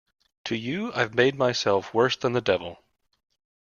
To 0.45 0.55
you 0.55 0.91
I’ve 0.95 1.13
made 1.13 1.35
myself 1.35 1.93
worse 1.93 2.17
than 2.17 2.33
the 2.33 2.41
devil. 2.41 2.83